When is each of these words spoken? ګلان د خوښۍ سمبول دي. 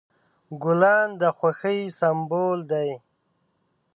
ګلان 0.63 1.07
د 1.21 1.23
خوښۍ 1.37 1.79
سمبول 1.99 2.59
دي. 2.71 2.89